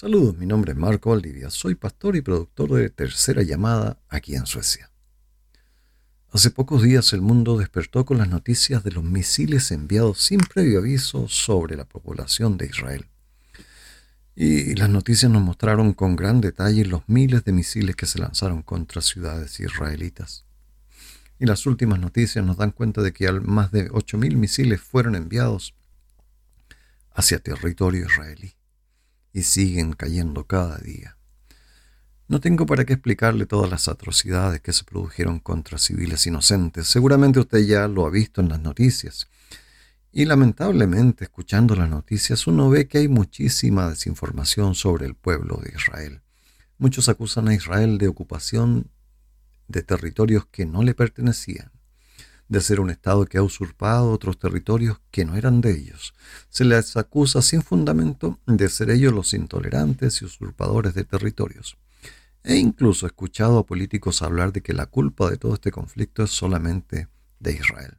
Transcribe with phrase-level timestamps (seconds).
[0.00, 4.46] Saludos, mi nombre es Marco Valdivia, soy pastor y productor de Tercera Llamada aquí en
[4.46, 4.90] Suecia.
[6.32, 10.78] Hace pocos días el mundo despertó con las noticias de los misiles enviados sin previo
[10.78, 13.08] aviso sobre la población de Israel.
[14.34, 18.62] Y las noticias nos mostraron con gran detalle los miles de misiles que se lanzaron
[18.62, 20.46] contra ciudades israelitas.
[21.38, 25.74] Y las últimas noticias nos dan cuenta de que más de 8.000 misiles fueron enviados
[27.12, 28.54] hacia territorio israelí
[29.32, 31.16] y siguen cayendo cada día.
[32.28, 36.86] No tengo para qué explicarle todas las atrocidades que se produjeron contra civiles inocentes.
[36.86, 39.28] Seguramente usted ya lo ha visto en las noticias.
[40.12, 45.72] Y lamentablemente, escuchando las noticias, uno ve que hay muchísima desinformación sobre el pueblo de
[45.74, 46.22] Israel.
[46.78, 48.90] Muchos acusan a Israel de ocupación
[49.66, 51.72] de territorios que no le pertenecían
[52.50, 56.14] de ser un Estado que ha usurpado otros territorios que no eran de ellos.
[56.48, 61.78] Se les acusa sin fundamento de ser ellos los intolerantes y usurpadores de territorios.
[62.42, 66.32] He incluso escuchado a políticos hablar de que la culpa de todo este conflicto es
[66.32, 67.06] solamente
[67.38, 67.98] de Israel.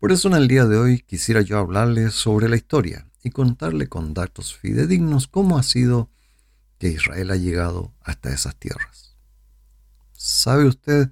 [0.00, 3.86] Por eso en el día de hoy quisiera yo hablarles sobre la historia y contarle
[3.86, 6.10] con datos fidedignos cómo ha sido
[6.78, 9.16] que Israel ha llegado hasta esas tierras.
[10.14, 11.10] ¿Sabe usted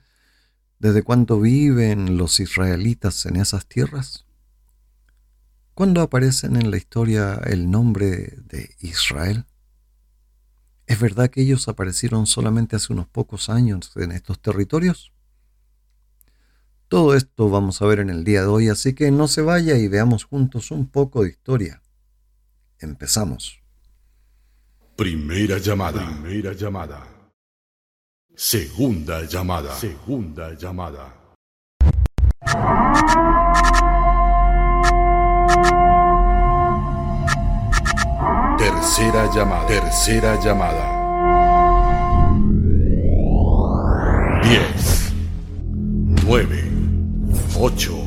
[0.79, 4.27] ¿Desde cuándo viven los israelitas en esas tierras?
[5.75, 9.45] ¿Cuándo aparecen en la historia el nombre de Israel?
[10.87, 15.13] ¿Es verdad que ellos aparecieron solamente hace unos pocos años en estos territorios?
[16.89, 19.77] Todo esto vamos a ver en el día de hoy, así que no se vaya
[19.77, 21.83] y veamos juntos un poco de historia.
[22.79, 23.61] Empezamos.
[24.95, 26.07] Primera llamada.
[26.07, 27.14] Primera llamada.
[28.37, 29.73] Segunda llamada.
[29.77, 31.15] Segunda llamada.
[38.59, 39.67] Tercera llamada.
[39.69, 40.85] Tercera llamada.
[44.43, 45.13] Diez.
[46.27, 46.65] Nueve.
[47.57, 48.03] Ocho.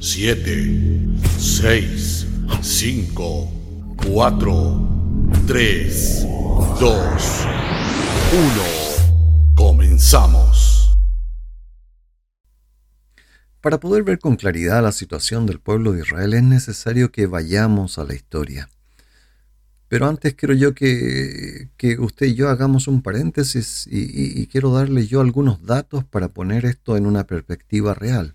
[0.00, 1.00] Siete.
[1.38, 2.26] Seis.
[2.60, 3.48] Cinco.
[4.06, 4.86] Cuatro.
[5.46, 6.26] Tres.
[6.78, 7.46] Dos.
[8.32, 8.79] Uno.
[13.60, 17.96] Para poder ver con claridad la situación del pueblo de Israel es necesario que vayamos
[17.96, 18.68] a la historia.
[19.86, 21.68] Pero antes quiero yo que,
[22.00, 26.96] usted y yo hagamos un paréntesis y, quiero darle yo algunos datos para poner esto
[26.96, 28.34] en una perspectiva real.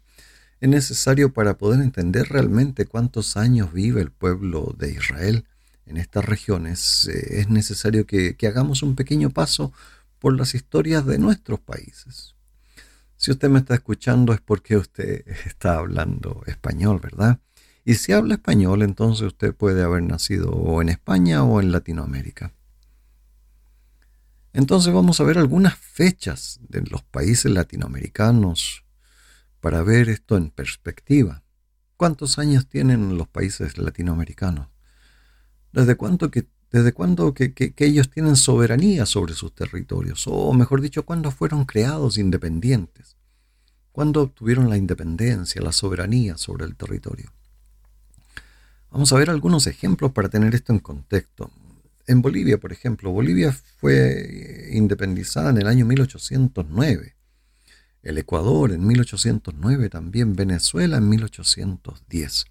[0.61, 5.43] Es necesario para poder entender realmente cuántos años vive el pueblo de Israel
[5.85, 7.09] en estas regiones.
[7.09, 9.73] Eh, es necesario que, que hagamos un pequeño paso
[10.25, 12.33] por las historias de nuestros países.
[13.15, 17.39] Si usted me está escuchando es porque usted está hablando español, ¿verdad?
[17.83, 22.53] Y si habla español, entonces usted puede haber nacido o en España o en Latinoamérica.
[24.51, 28.83] Entonces vamos a ver algunas fechas de los países latinoamericanos
[29.59, 31.43] para ver esto en perspectiva.
[31.97, 34.69] ¿Cuántos años tienen los países latinoamericanos?
[35.71, 40.25] ¿Desde cuánto que ¿Desde cuándo que, ellos tienen soberanía sobre sus territorios?
[40.27, 43.15] O mejor dicho, ¿cuándo fueron creados independientes?
[43.93, 47.31] ¿Cuándo obtuvieron la independencia, la soberanía sobre el territorio?
[48.91, 51.49] Vamos a ver algunos ejemplos para tener esto en contexto.
[52.07, 57.15] En Bolivia, por ejemplo, Bolivia fue independizada en el año 1809.
[58.03, 62.45] El Ecuador en 1809 también, Venezuela en 1810,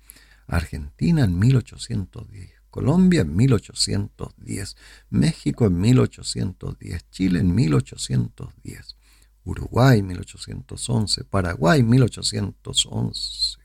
[0.46, 4.76] Argentina en 1810, Colombia en 1810,
[5.10, 8.96] México en 1810, Chile en 1810,
[9.44, 13.58] Uruguay en 1811, Paraguay en 1811,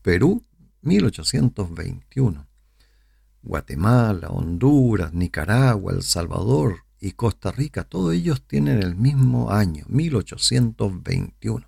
[0.00, 0.42] Perú
[0.80, 2.46] 1821,
[3.42, 11.66] Guatemala, Honduras, Nicaragua, El Salvador y Costa Rica, todos ellos tienen el mismo año, 1821.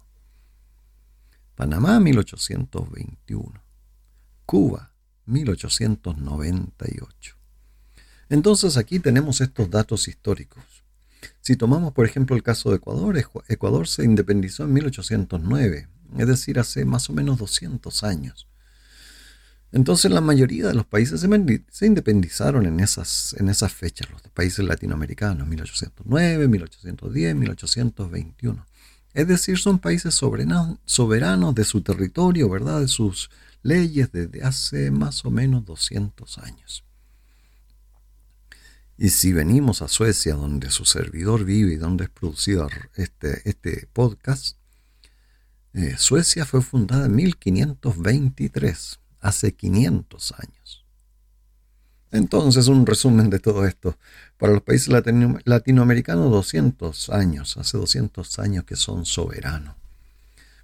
[1.55, 3.63] Panamá 1821.
[4.47, 4.96] Cuba
[5.27, 7.37] 1898.
[8.29, 10.65] Entonces aquí tenemos estos datos históricos.
[11.41, 13.17] Si tomamos por ejemplo el caso de Ecuador,
[13.49, 15.89] Ecuador se independizó en 1809,
[16.19, 18.49] es decir, hace más o menos 200 años.
[19.73, 21.27] Entonces la mayoría de los países
[21.71, 28.67] se independizaron en esas, en esas fechas, los países latinoamericanos, 1809, 1810, 1821.
[29.13, 32.81] Es decir, son países soberanos, de su territorio, ¿verdad?
[32.81, 33.31] De sus
[33.67, 36.85] leyes desde hace más o menos 200 años.
[38.99, 43.89] Y si venimos a Suecia, donde su servidor vive y donde es producido este, este
[43.93, 44.57] podcast,
[45.75, 50.87] eh, Suecia fue fundada en 1523, hace 500 años.
[52.13, 53.99] Entonces, un resumen de todo esto.
[54.39, 54.89] Para los países
[55.45, 59.75] latinoamericanos, 200 años, hace 200 años que son soberanos.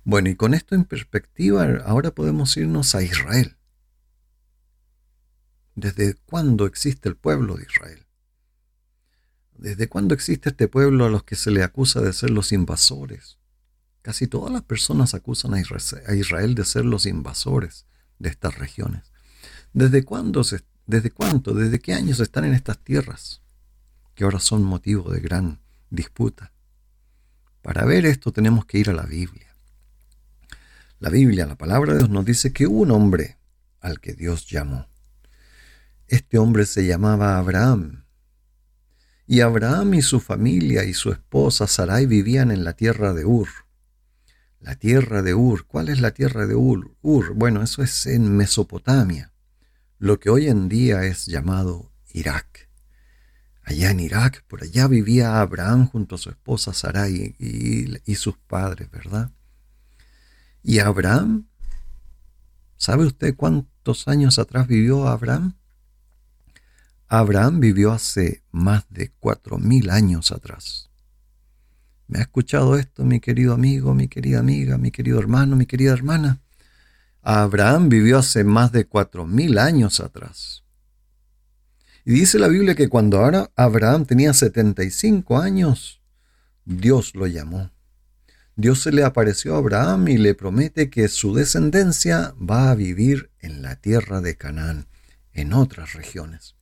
[0.04, 3.56] Bueno, y con esto en perspectiva, ahora podemos irnos a Israel.
[5.74, 8.06] ¿Desde cuándo existe el pueblo de Israel?
[9.56, 13.38] ¿Desde cuándo existe este pueblo a los que se le acusa de ser los invasores?
[14.02, 17.86] Casi todas las personas acusan a Israel de ser los invasores
[18.18, 19.12] de estas regiones.
[19.72, 20.42] ¿Desde cuándo
[20.84, 23.40] desde cuánto, desde qué años están en estas tierras
[24.16, 25.60] que ahora son motivo de gran
[25.90, 26.52] disputa?
[27.62, 29.51] Para ver esto tenemos que ir a la Biblia.
[31.02, 33.36] La Biblia, la palabra de Dios nos dice que hubo un hombre
[33.80, 34.86] al que Dios llamó.
[36.06, 38.04] Este hombre se llamaba Abraham.
[39.26, 43.48] Y Abraham y su familia y su esposa Sarai vivían en la tierra de Ur.
[44.60, 45.66] La tierra de Ur.
[45.66, 46.94] ¿Cuál es la tierra de Ur?
[47.02, 47.34] Ur.
[47.34, 49.32] Bueno, eso es en Mesopotamia,
[49.98, 52.68] lo que hoy en día es llamado Irak.
[53.64, 58.38] Allá en Irak, por allá vivía Abraham junto a su esposa Sarai y, y sus
[58.38, 59.32] padres, ¿verdad?
[60.62, 61.48] Y Abraham,
[62.76, 65.54] ¿sabe usted cuántos años atrás vivió Abraham?
[67.08, 70.88] Abraham vivió hace más de cuatro mil años atrás.
[72.06, 75.92] ¿Me ha escuchado esto, mi querido amigo, mi querida amiga, mi querido hermano, mi querida
[75.92, 76.40] hermana?
[77.22, 80.62] Abraham vivió hace más de cuatro mil años atrás.
[82.04, 86.00] Y dice la Biblia que cuando ahora Abraham tenía 75 años,
[86.64, 87.70] Dios lo llamó.
[88.54, 93.30] Dios se le apareció a Abraham y le promete que su descendencia va a vivir
[93.40, 94.86] en la tierra de Canaán,
[95.32, 96.54] en otras regiones.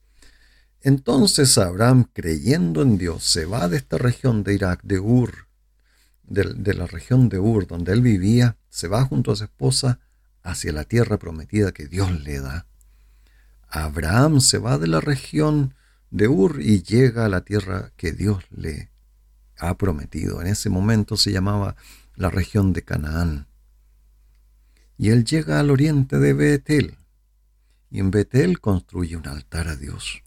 [0.82, 5.48] Entonces Abraham, creyendo en Dios, se va de esta región de Irak, de Ur,
[6.22, 9.98] de, la región de Ur, donde él vivía, se va junto a su esposa
[10.42, 12.66] hacia la tierra prometida que Dios le da.
[13.68, 15.74] Abraham se va de la región
[16.10, 18.89] de Ur y llega a la tierra que Dios le
[19.60, 20.40] ha prometido.
[20.40, 21.76] En ese momento se llamaba
[22.16, 23.46] la región de Canaán.
[24.98, 26.98] Y él llega al oriente de Betel.
[27.90, 30.22] Y en Betel construye un altar a Dios.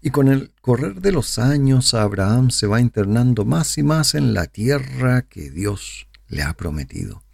[0.00, 4.32] Y con el correr de los años, Abraham se va internando más y más en
[4.32, 7.24] la tierra que Dios le ha prometido.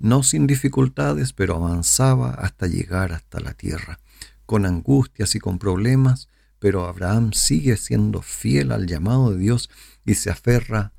[0.00, 4.00] No sin dificultades, pero avanzaba hasta llegar hasta la tierra,
[4.46, 6.28] con angustias y con problemas,
[6.60, 9.70] pero Abraham sigue siendo fiel al llamado de Dios
[10.04, 10.92] y se aferra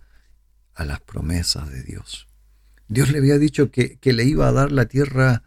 [0.73, 2.27] a las promesas de Dios.
[2.89, 5.43] Dios le había dicho que, que le iba a dar la tierra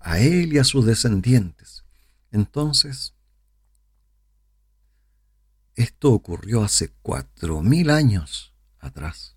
[0.00, 1.84] a él y a sus descendientes.
[2.32, 3.14] Entonces,
[5.76, 9.36] esto ocurrió hace cuatro mil años atrás.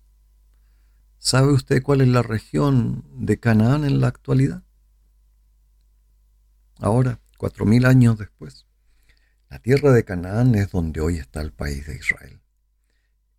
[1.18, 4.64] ¿Sabe usted cuál es la región de Canaán en la actualidad?
[6.78, 8.66] Ahora, cuatro mil años después,
[9.52, 12.40] la tierra de Canaán es donde hoy está el país de Israel.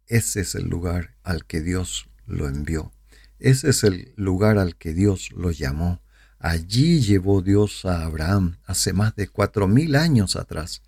[0.06, 2.94] Ese es el lugar al que Dios lo envió.
[3.39, 6.04] Ese es el lugar al que Dios lo llamó.
[6.38, 10.83] Allí llevó Dios a Abraham hace más de cuatro mil años atrás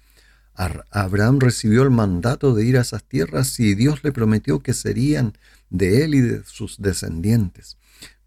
[0.54, 5.34] Abraham recibió el mandato de ir a esas tierras y Dios le prometió que serían
[5.72, 7.78] de él y de sus descendientes.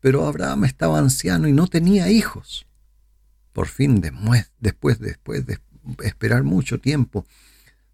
[0.00, 2.66] Pero Abraham estaba anciano y no tenía hijos.
[3.52, 4.00] Por fin,
[4.60, 5.58] después, después de
[6.02, 7.26] esperar mucho tiempo,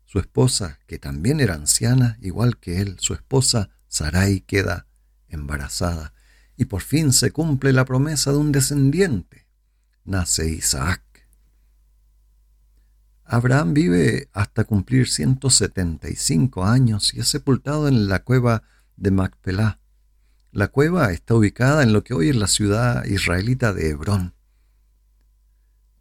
[0.05, 4.87] su esposa, que también era anciana, igual que él, su esposa Sarai queda
[5.29, 6.13] embarazada
[6.57, 9.47] y por fin se cumple la promesa de un descendiente.
[10.05, 11.03] Nace Isaac.
[13.25, 18.63] Abraham vive hasta cumplir 175 años y es sepultado en la cueva
[18.97, 19.81] de Macpelá.
[20.53, 24.35] La cueva está ubicada en lo que hoy es la ciudad israelita de Hebrón.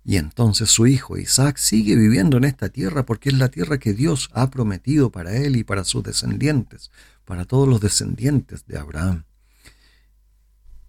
[0.06, 3.94] Y entonces su hijo Isaac sigue viviendo en esta tierra porque es la tierra que
[3.94, 6.92] Dios ha prometido para él y para sus descendientes,
[7.24, 9.24] para todos los descendientes de Abraham.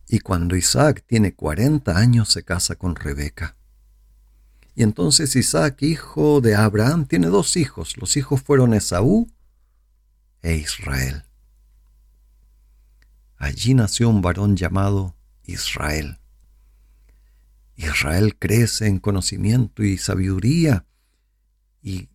[0.08, 3.56] Y cuando Isaac tiene 40 años se casa con Rebeca.
[4.74, 7.96] Y entonces Isaac, hijo de Abraham, tiene dos hijos.
[7.96, 9.30] Los hijos fueron Esaú
[10.42, 11.24] e Israel.
[13.36, 16.18] Allí nació un varón llamado Israel.
[17.76, 20.86] Israel crece en conocimiento y sabiduría
[21.82, 22.08] y,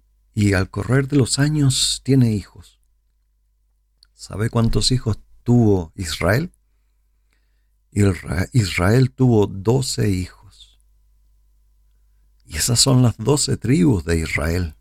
[0.54, 2.80] al correr de los años tiene hijos.
[4.13, 6.51] ¿Sabe cuántos hijos tuvo Israel?
[8.54, 10.80] Israel tuvo doce hijos.
[12.46, 14.75] Y esas son las doce tribus de Israel.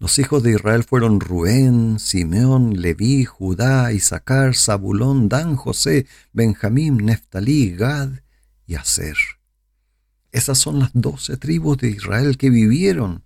[0.00, 7.74] Los hijos de Israel fueron Ruén, Simeón, Leví, Judá, Isaacar, Zabulón, Dan, José, Benjamín, Neftalí,
[7.74, 8.10] Gad
[8.66, 9.16] y Aser.
[10.38, 13.24] Esas son las doce tribus de Israel que vivieron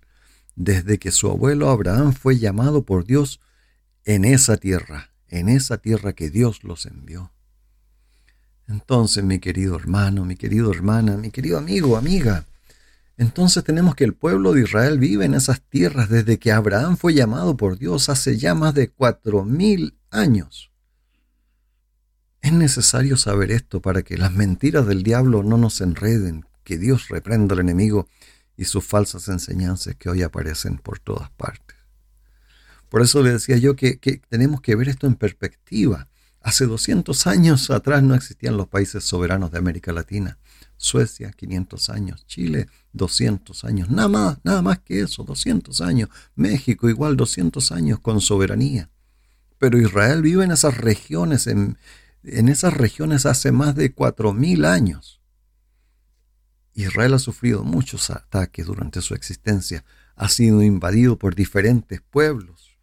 [0.55, 3.39] desde que su abuelo Abraham fue llamado por Dios
[4.03, 7.31] en esa tierra, en esa tierra que Dios los envió.
[8.67, 12.47] Entonces, mi querido hermano, mi querido hermana, mi querido amigo, amiga,
[13.15, 17.13] entonces tenemos que el pueblo de Israel vive en esas tierras desde que Abraham fue
[17.13, 20.71] llamado por Dios hace ya más de cuatro mil años.
[22.41, 27.09] Es necesario saber esto para que las mentiras del diablo no nos enreden, que Dios
[27.09, 28.07] reprenda al enemigo
[28.57, 31.77] y sus falsas enseñanzas que hoy aparecen por todas partes.
[32.89, 33.97] Por eso le decía yo que,
[34.29, 36.07] tenemos que ver esto en perspectiva.
[36.41, 40.37] Hace 200 años atrás no existían los países soberanos de América Latina.
[40.77, 42.27] Suecia, 500 años.
[42.27, 43.89] Chile, 200 años.
[43.89, 46.09] Nada más, nada más que eso, 200 años.
[46.35, 48.91] México, igual 200 años con soberanía.
[49.57, 51.79] Pero Israel vive en esas regiones, en,
[52.23, 55.22] en esas regiones hace más de 4.000 años.
[56.73, 59.83] Israel ha sufrido muchos ataques durante su existencia.
[60.15, 62.73] Ha sido invadido por diferentes pueblos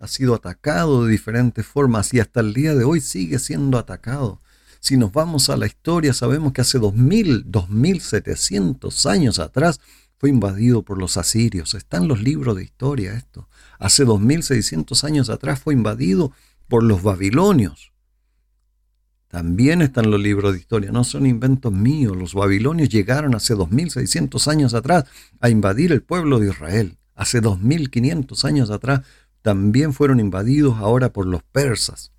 [0.00, 4.40] ha sido atacado de diferentes formas y hasta el día de hoy sigue siendo atacado.
[4.80, 9.78] Si nos vamos a la historia, sabemos que hace 2000, 2700 años atrás
[10.16, 11.74] fue invadido por los asirios.
[11.74, 13.46] Están los libros de historia esto.
[13.78, 16.32] Hace 2600 años atrás fue invadido
[16.66, 17.89] por los babilonios.
[19.30, 22.16] También están los libros de historia, no son inventos míos.
[22.16, 25.04] Los babilonios llegaron hace 2600 años atrás
[25.38, 26.98] a invadir el pueblo de Israel.
[27.14, 29.02] Hace 2500 años atrás
[29.40, 32.10] también fueron invadidos ahora por los persas.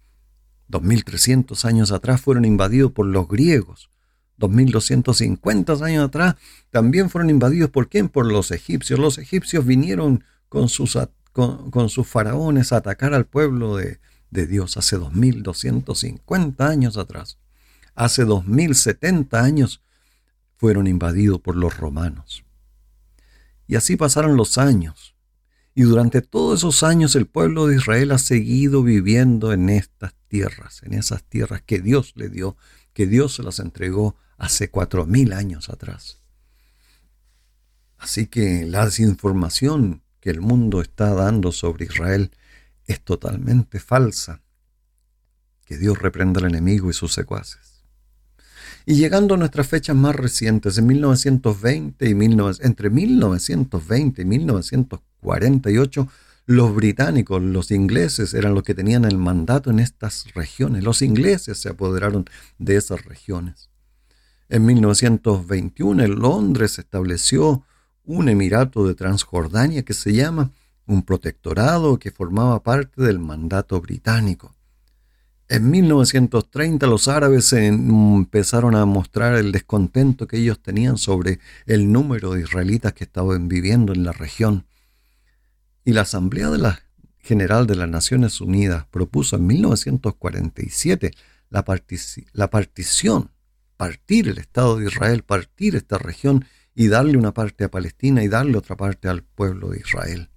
[0.70, 3.90] 2300 años atrás fueron invadidos por los griegos.
[4.38, 6.36] 2250 años atrás
[6.70, 8.08] también fueron invadidos por quién?
[8.08, 8.98] Por los egipcios.
[9.00, 10.98] Los egipcios vinieron con sus,
[11.34, 14.00] con, sus faraones a atacar al pueblo de,
[14.32, 17.38] de Dios hace 2250 años atrás.
[17.94, 19.82] Hace 2070 años
[20.58, 22.44] fueron invadidos por los romanos.
[23.68, 25.16] Y así pasaron los años.
[25.74, 30.82] Y durante todos esos años el pueblo de Israel ha seguido viviendo en estas tierras,
[30.84, 32.58] en esas tierras que Dios le dio,
[32.94, 36.20] que Dios se las entregó hace cuatro mil años atrás.
[37.98, 42.32] Así que la desinformación que el mundo está dando sobre Israel
[42.88, 44.42] es totalmente falsa.
[45.66, 47.84] Que Dios reprenda al enemigo y sus secuaces.
[48.86, 56.08] Y llegando a nuestras fechas más recientes, en 1920 y entre 1920 y 1940, 48,
[56.48, 60.84] los británicos, los ingleses eran los que tenían el mandato en estas regiones.
[60.84, 62.26] Los ingleses se apoderaron
[62.58, 63.70] de esas regiones.
[64.50, 67.64] En 1921 en Londres se estableció
[68.04, 70.52] un emirato de Transjordania que se llama
[70.92, 74.56] un protectorado que formaba parte del mandato británico.
[75.48, 82.34] En 1930 los árabes empezaron a mostrar el descontento que ellos tenían sobre el número
[82.34, 84.66] de israelitas que estaban viviendo en la región
[85.84, 86.74] y la Asamblea de
[87.20, 91.12] General de las Naciones Unidas propuso en 1947
[91.50, 91.66] la,
[92.34, 93.32] la partición,
[93.78, 96.46] partir el Estado de Israel, partir esta región
[96.76, 100.31] y darle una parte a Palestina y darle otra parte al pueblo de Israel.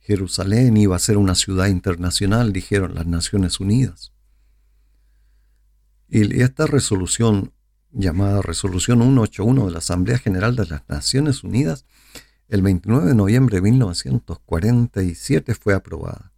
[0.00, 4.12] Jerusalén iba a ser una ciudad internacional, dijeron las Naciones Unidas.
[6.08, 7.52] Y esta resolución,
[7.92, 11.84] llamada Resolución 181 de la Asamblea General de las Naciones Unidas,
[12.48, 16.32] el 29 de noviembre de 1947 fue aprobada.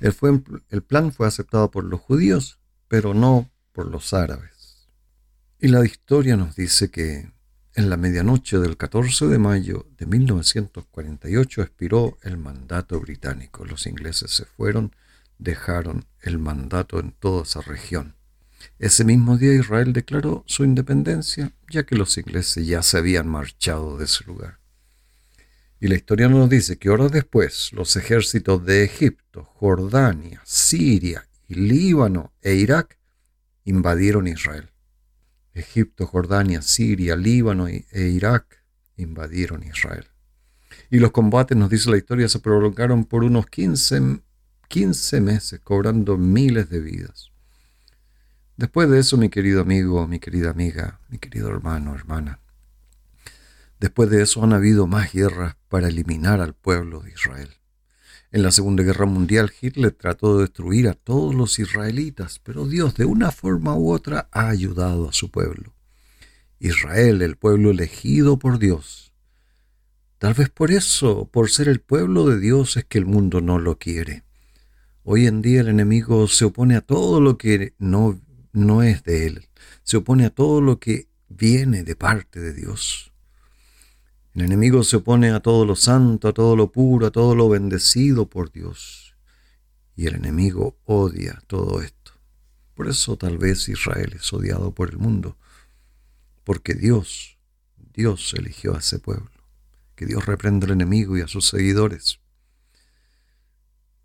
[0.00, 4.88] El, plan fue aceptado por los judíos, pero no por los árabes.
[5.58, 7.30] Y la historia nos dice que
[7.74, 13.64] en la medianoche del 14 de mayo de 1948 expiró el mandato británico.
[13.64, 14.94] Los ingleses se fueron,
[15.38, 18.14] dejaron el mandato en toda esa región.
[18.78, 23.96] Ese mismo día Israel declaró su independencia, ya que los ingleses ya se habían marchado
[23.96, 24.58] de ese lugar.
[25.80, 31.54] Y la historia nos dice que horas después los ejércitos de Egipto, Jordania, Siria y
[31.54, 32.98] Líbano e Irak
[33.64, 34.71] invadieron Israel.
[35.54, 38.62] Egipto, Jordania, Siria, Líbano e Irak
[38.96, 40.06] invadieron Israel.
[40.90, 44.20] Y los combates, nos dice la historia, se prolongaron por unos 15,
[44.68, 47.30] 15 meses, cobrando miles de vidas.
[48.56, 52.38] Después de eso, mi querido amigo, mi querida amiga, mi querido hermano, hermana,
[53.82, 57.50] Después de eso han habido más guerras para eliminar al pueblo de Israel.
[58.32, 62.94] En la Segunda Guerra Mundial Hitler trató de destruir a todos los israelitas, pero Dios
[62.94, 65.74] de una forma u otra ha ayudado a su pueblo.
[66.58, 69.12] Israel, el pueblo elegido por Dios.
[70.16, 73.58] Tal vez por eso, por ser el pueblo de Dios, es que el mundo no
[73.58, 74.24] lo quiere.
[75.04, 78.18] Hoy en día el enemigo se opone a todo lo que no,
[78.52, 79.48] no es de él,
[79.82, 83.11] se opone a todo lo que viene de parte de Dios.
[84.34, 87.50] El enemigo se opone a todo lo santo, a todo lo puro, a todo lo
[87.50, 89.14] bendecido por Dios.
[89.94, 92.12] Y el enemigo odia todo esto.
[92.74, 95.36] Por eso tal vez Israel es odiado por el mundo.
[96.44, 97.36] Porque Dios,
[97.92, 99.30] Dios eligió a ese pueblo.
[99.94, 102.18] Que Dios reprenda al enemigo y a sus seguidores.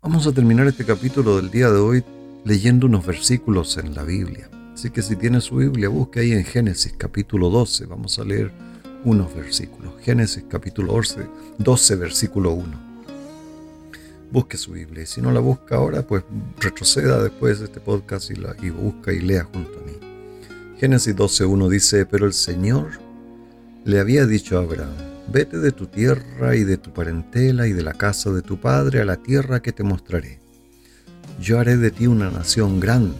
[0.02, 2.04] Vamos a terminar este capítulo del día de hoy
[2.44, 4.50] leyendo unos versículos en la Biblia.
[4.74, 7.86] Así que si tiene su Biblia, busque ahí en Génesis capítulo 12.
[7.86, 8.67] Vamos a leer
[9.04, 9.92] unos versículos.
[10.02, 11.26] Génesis capítulo 12,
[11.58, 12.88] 12 versículo 1.
[14.30, 15.04] Busque su Biblia.
[15.04, 16.24] Y si no la busca ahora, pues
[16.58, 19.92] retroceda después de este podcast y, la, y busca y lea junto a mí.
[20.78, 23.00] Génesis 12.1 dice, pero el Señor
[23.84, 24.94] le había dicho a Abraham,
[25.32, 29.00] vete de tu tierra y de tu parentela y de la casa de tu padre
[29.00, 30.40] a la tierra que te mostraré.
[31.40, 33.18] Yo haré de ti una nación grande,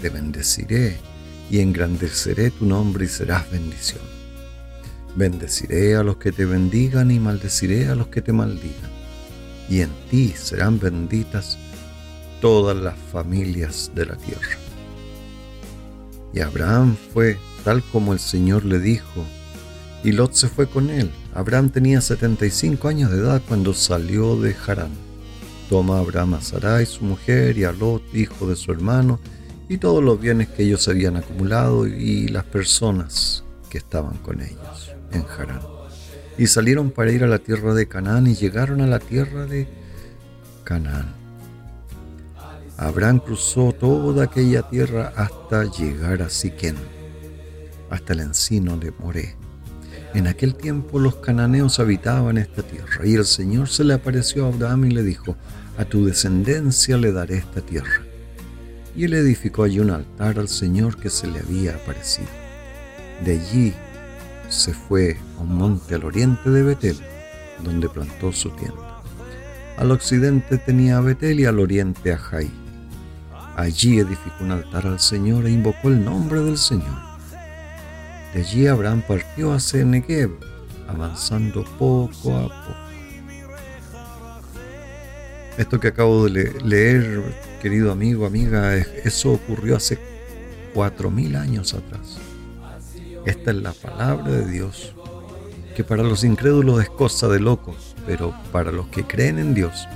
[0.00, 0.96] te bendeciré
[1.50, 4.15] y engrandeceré tu nombre y serás bendición.
[5.16, 8.90] Bendeciré a los que te bendigan y maldeciré a los que te maldigan.
[9.66, 11.56] Y en ti serán benditas
[12.42, 14.58] todas las familias de la tierra.
[16.34, 19.24] Y Abraham fue tal como el Señor le dijo,
[20.04, 21.10] y Lot se fue con él.
[21.34, 24.92] Abraham tenía 75 años de edad cuando salió de Harán.
[25.70, 29.18] Toma Abraham a Sarai, su mujer, y a Lot, hijo de su hermano,
[29.66, 34.95] y todos los bienes que ellos habían acumulado y las personas que estaban con ellos
[35.12, 35.60] en Harán.
[36.38, 39.68] Y salieron para ir a la tierra de Canaán y llegaron a la tierra de
[40.64, 41.14] Canaán.
[42.78, 46.76] Abraham cruzó toda aquella tierra hasta llegar a Siquén,
[47.88, 49.34] hasta el encino de Moré.
[50.12, 54.48] En aquel tiempo los cananeos habitaban esta tierra, y el Señor se le apareció a
[54.48, 55.36] Abraham y le dijo,
[55.78, 58.02] a tu descendencia le daré esta tierra.
[58.94, 62.28] Y él edificó allí un altar al Señor que se le había aparecido.
[63.24, 63.74] De allí
[64.56, 66.98] se fue a un monte al oriente de Betel,
[67.62, 69.02] donde plantó su tienda.
[69.76, 72.50] Al occidente tenía Betel y al oriente a Jai.
[73.56, 76.96] Allí edificó un altar al Señor e invocó el nombre del Señor.
[78.32, 80.30] De allí Abraham partió hacia Negev,
[80.88, 82.86] avanzando poco a poco.
[85.58, 87.22] Esto que acabo de leer,
[87.62, 89.98] querido amigo, amiga, eso ocurrió hace
[90.74, 92.25] cuatro mil años atrás.
[93.26, 94.94] Esta es la palabra de Dios,
[95.74, 99.88] que para los incrédulos es cosa de locos, pero para los que creen en Dios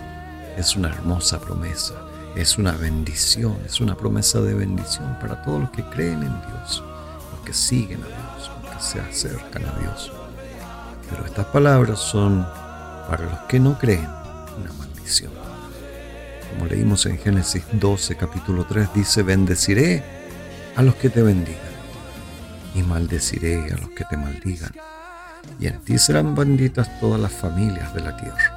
[0.56, 1.94] es una hermosa promesa,
[2.34, 6.82] es una bendición, es una promesa de bendición para todos los que creen en Dios,
[7.30, 10.10] los que siguen a Dios, los que se acercan a Dios.
[11.08, 12.44] Pero estas palabras son
[13.08, 14.08] para los que no creen
[14.60, 15.30] una maldición.
[16.52, 20.02] Como leímos en Génesis 12, capítulo 3, dice, bendeciré
[20.74, 21.69] a los que te bendigan
[22.74, 24.72] y maldeciré a los que te maldigan,
[25.58, 28.49] y en ti serán benditas todas las familias de la tierra.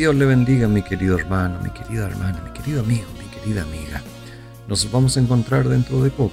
[0.00, 4.00] Dios le bendiga, mi querido hermano, mi querida hermana, mi querido amigo, mi querida amiga.
[4.66, 6.32] Nos vamos a encontrar dentro de poco.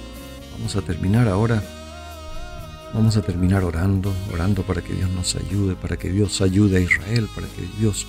[0.52, 1.62] Vamos a terminar ahora.
[2.94, 6.80] Vamos a terminar orando, orando para que Dios nos ayude, para que Dios ayude a
[6.80, 8.06] Israel, para que Dios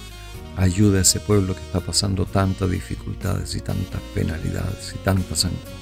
[0.56, 5.76] ayude a ese pueblo que está pasando tantas dificultades y tantas penalidades y tantas angustias.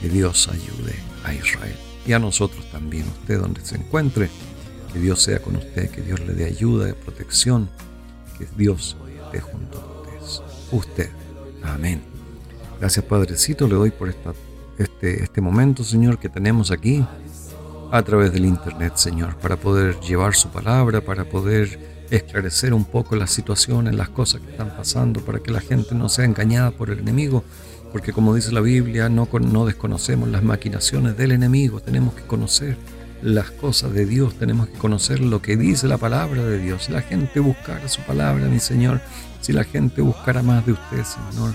[0.00, 4.28] Que Dios ayude a Israel y a nosotros también, usted donde se encuentre.
[4.92, 7.68] Que Dios sea con usted, que Dios le dé ayuda, y protección
[8.56, 10.42] Dios esté junto a ustedes.
[10.70, 11.10] Usted.
[11.62, 12.02] Amén.
[12.80, 14.32] Gracias Padrecito, le doy por esta,
[14.78, 17.04] este, este momento, Señor, que tenemos aquí
[17.90, 23.16] a través del Internet, Señor, para poder llevar su palabra, para poder esclarecer un poco
[23.16, 26.90] las situaciones, las cosas que están pasando, para que la gente no sea engañada por
[26.90, 27.44] el enemigo,
[27.92, 32.76] porque como dice la Biblia, no, no desconocemos las maquinaciones del enemigo, tenemos que conocer
[33.22, 36.84] las cosas de Dios, tenemos que conocer lo que dice la palabra de Dios.
[36.84, 39.00] Si la gente buscara su palabra, mi Señor,
[39.40, 41.54] si la gente buscara más de usted, Señor,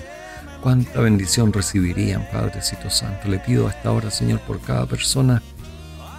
[0.62, 3.28] cuánta bendición recibirían, Padrecito Santo.
[3.28, 5.42] Le pido a esta hora, Señor, por cada persona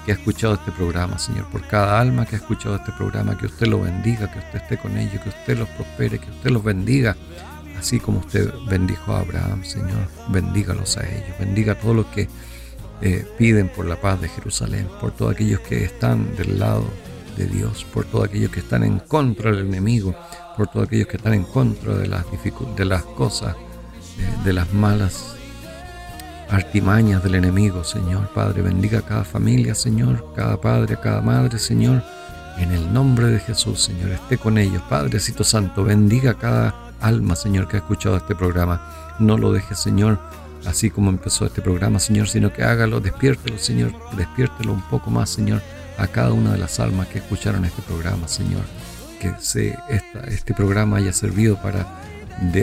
[0.06, 3.48] que ha escuchado este programa, Señor, por cada alma que ha escuchado este programa, que
[3.48, 6.64] usted lo bendiga, que usted esté con ellos, que usted los prospere, que usted los
[6.64, 7.16] bendiga,
[7.80, 12.30] así como usted bendijo a Abraham, Señor, bendígalos a ellos, bendiga a todos los que
[13.02, 16.86] eh, piden por la paz de Jerusalén, por todos aquellos que están del lado
[17.38, 20.16] de Dios, por todos aquellos que están en contra del enemigo,
[20.56, 22.24] por todos aquellos que están en contra de las,
[23.04, 23.56] cosas,
[24.18, 25.36] de, de las malas
[26.50, 28.30] artimañas del enemigo, Señor.
[28.34, 32.04] Padre, bendiga a cada familia, Señor, cada padre, cada madre, Señor.
[32.58, 34.82] En el nombre de Jesús, Señor, esté con ellos.
[34.90, 39.16] Padrecito Santo, bendiga a cada alma, Señor, que ha escuchado este programa.
[39.20, 40.20] No lo deje, Señor,
[40.66, 45.30] así como empezó este programa, Señor, sino que hágalo, despiértelo, Señor, despiértelo un poco más,
[45.30, 45.62] Señor,
[45.98, 48.64] a cada una de las almas que escucharon este programa, Señor.
[49.20, 49.78] Que se,
[50.28, 51.88] este programa haya servido para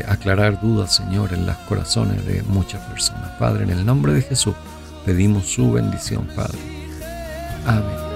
[0.06, 3.30] aclarar dudas, Señor, en los corazones de muchas personas.
[3.38, 4.54] Padre, en el nombre de Jesús,
[5.06, 6.58] pedimos su bendición, Padre.
[7.66, 8.11] Amén.